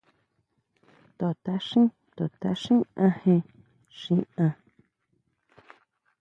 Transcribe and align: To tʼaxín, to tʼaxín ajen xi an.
To 1.17 1.27
tʼaxín, 1.43 1.85
to 2.15 2.23
tʼaxín 2.41 2.79
ajen 3.05 3.41
xi 3.99 4.15
an. 4.45 4.53